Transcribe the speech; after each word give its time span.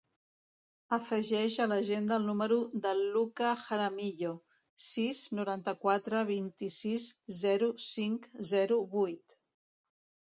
Afegeix 0.95 1.57
a 1.65 1.65
l'agenda 1.73 2.17
el 2.21 2.25
número 2.29 2.57
del 2.85 3.03
Lucca 3.17 3.51
Jaramillo: 3.65 4.33
sis, 4.87 5.21
noranta-quatre, 5.41 6.25
vint-i-sis, 6.33 7.09
zero, 7.45 7.73
cinc, 7.93 8.29
zero, 8.55 8.83
vuit. 8.97 9.41